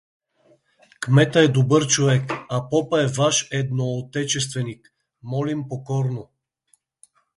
Кметът 0.99 1.35
е 1.35 1.47
добър 1.51 1.87
човек, 1.87 2.33
а 2.49 2.69
попът 2.69 3.01
е 3.09 3.13
ваш 3.13 3.47
едноотечественик… 3.51 4.93
молим 5.23 5.67
покорно. 5.69 6.29